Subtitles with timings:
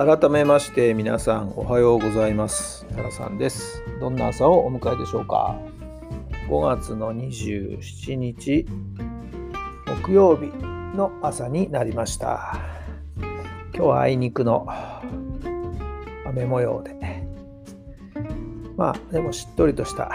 [0.00, 2.86] 改めまして皆さんおはようございます。
[2.96, 3.82] タラさんです。
[4.00, 5.60] どんな朝をお迎えでしょうか
[6.48, 8.66] ？5月の27日
[10.02, 10.46] 木曜日
[10.96, 12.58] の朝になりました。
[13.18, 13.28] 今
[13.74, 14.66] 日はあいにくの
[16.24, 16.96] 雨模様で。
[18.78, 20.10] まあでもしっとりとした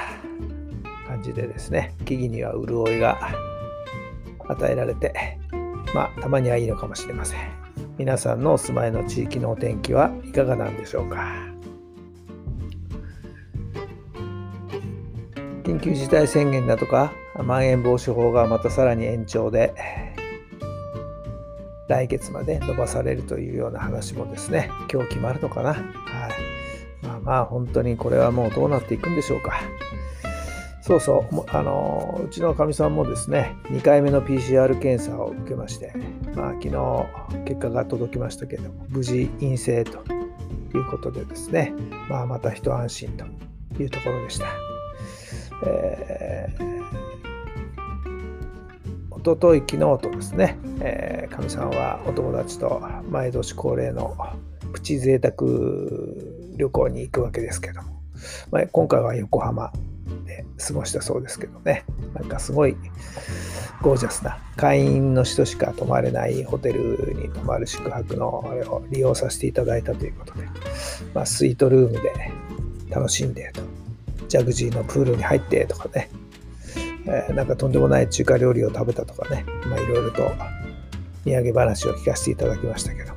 [1.07, 3.19] 感じでですね木々には潤いが
[4.47, 5.37] 与えられて
[5.93, 7.64] まあたまにはいいのかもしれません。
[7.97, 11.33] 皆さんのお住まいの地域のお天気はいかがなんでしょうか？
[15.63, 19.73] 緊急事態宣言だとかまん延防止法がまたさらに延長で
[21.87, 25.81] 来月まで伸ばされるというような話もですね今日決まるのかな、はい。
[27.01, 29.61] まあ、まあ本当にこれはもうどうなっていくんでしょうか？
[30.85, 35.91] そうそう、あのうちのかみさんもですね、2回目の PCR 検査を受けまして、
[36.35, 40.03] まあ、昨日結果が届きましたけども、無事陰性と
[40.75, 41.73] いうことでですね、
[42.07, 43.25] まあ、また一安心と
[43.81, 44.45] いうところでした。
[45.65, 46.85] えー、
[49.09, 54.15] おととい、昨日とですね、えか、みさんはお友達と毎年恒例の
[54.71, 55.33] プチ贅沢
[56.57, 58.03] 旅行に行くわけですけども、
[58.51, 59.73] まあ、今回は横浜
[60.57, 61.85] 過ごしたそうですけどね。
[62.13, 62.75] なんかすごい
[63.81, 70.47] ゴージャスな会員の人しか泊まれないホテルに泊まる宿泊のあれを利用させていただいたということで、
[71.13, 72.13] まあ、スイートルームで
[72.89, 73.61] 楽しんでと。
[74.27, 76.09] ジャグジーのプールに入ってとかね、
[77.05, 80.31] えー、なんかとんでもない中華料理を食べたとかね、まあ、いろいろと
[81.25, 83.13] 土産話を聞かせていただきましたけど、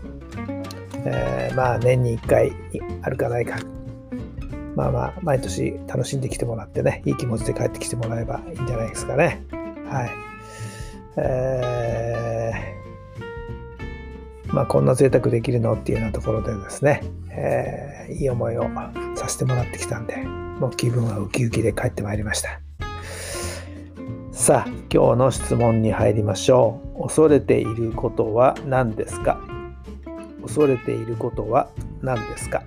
[1.06, 2.53] えー、まあ年に1回
[3.03, 3.59] あるかないか。
[4.78, 9.43] まあまあ、毎年楽しんできてもらってね、いい気持ちで帰ってきてもらえばいいんじゃないですかね。
[9.91, 10.11] はい。
[11.16, 18.71] えー、まあ、こんな贅沢できるのっていうようなところでですね、えー、いい思いを
[19.17, 22.61] させてもらってきたんで、もう気分はウキウキで帰ってまいりました。
[24.31, 27.03] さあ、今日の質問に入りましょう。
[27.03, 29.41] 恐れていることは何ですか？
[30.41, 31.69] 恐れていることは
[32.00, 32.62] 何ですか？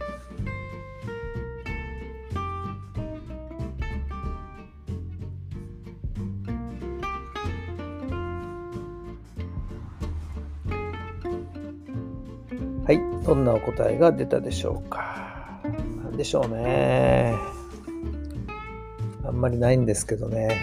[12.85, 15.61] はい、どんなお答えが出たでしょうか？
[16.03, 17.35] なんでしょうね。
[19.23, 20.61] あんまりないんですけどね。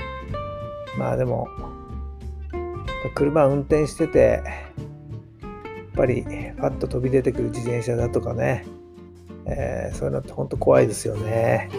[0.99, 1.49] まあでも、
[3.15, 4.45] 車運転してて、やっ
[5.95, 6.25] ぱり
[6.59, 8.67] パッと飛び出てくる自転車だとかね、
[9.47, 11.71] えー、そういうのって本当怖いですよね。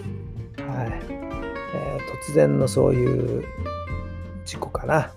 [0.58, 3.44] はい、えー、突然のそういう
[4.46, 5.12] 事故かな。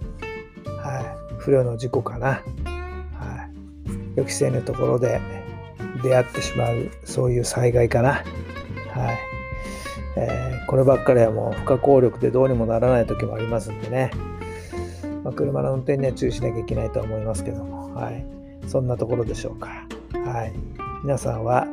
[0.82, 2.42] はい、不慮の事故かな。
[4.16, 5.20] 予期せぬところで
[6.02, 8.12] 出会ってしまうそういう災害かな。
[8.12, 9.32] はい
[10.16, 14.10] えー、こればっかりはもう不可抗力でどうにもならない時もありますんでね、
[15.24, 18.24] まあ、車の運転には注意しなきゃいけないとは思いますけども、はい、
[18.66, 19.86] そんなところでしょうか。
[20.24, 20.52] はい、
[21.02, 21.66] 皆さんは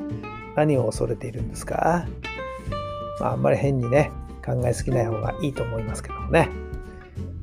[0.55, 2.05] 何を恐れているんですか、
[3.19, 4.11] まあ、あんまり変にね
[4.45, 6.49] 考えすぎない方がいいと思いますけどもね。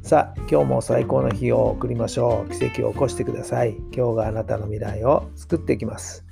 [0.07, 2.53] さあ、今日も最高の日を送りましょう。
[2.57, 3.75] 奇跡を起こしてください。
[3.93, 6.25] 今日があなたの未来を作っていきます。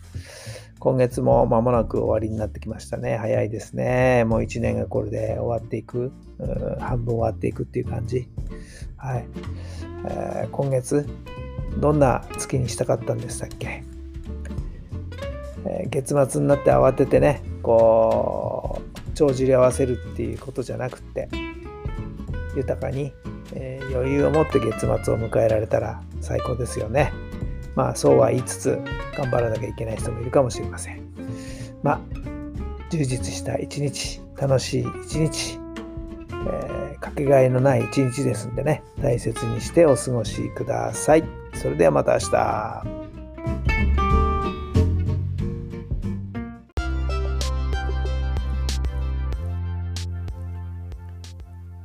[0.79, 3.17] 今月も間もなく終わりになってきましたね。
[3.17, 4.23] 早いですね。
[4.27, 6.13] もう1年がこれで終わっていく。
[6.79, 8.29] 半分終わっていくっていう感じ。
[8.97, 9.27] はい。
[10.07, 11.09] えー、今月、
[11.81, 13.83] どんな月にしたかったんでしたっけ、
[15.67, 21.29] えー、月末になって慌ててね、こう、帳尻合わせるっていうことじゃなくて、
[22.55, 23.13] 豊かに
[23.55, 27.13] えー、余裕を持って月末を迎えられたら最高ですよね。
[27.75, 28.79] まあそうは言いつつ
[29.17, 31.03] 頑張らなきゃいけない人もいるかもしれません。
[31.83, 32.01] まあ
[32.91, 35.59] 充実した一日、楽しい一日、
[36.31, 41.25] えー、かけがえのない一日ですんでね、大切にしてお過ごしください。
[41.55, 43.05] それではまた明日。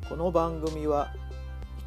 [0.07, 1.11] この番組は